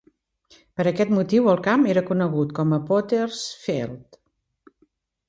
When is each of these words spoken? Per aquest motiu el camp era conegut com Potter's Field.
Per 0.79 0.85
aquest 0.91 1.11
motiu 1.17 1.49
el 1.51 1.61
camp 1.67 1.85
era 1.93 2.03
conegut 2.07 2.55
com 2.61 2.73
Potter's 2.87 3.43
Field. 3.67 4.19